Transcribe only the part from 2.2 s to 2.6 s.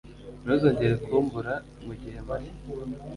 mpari.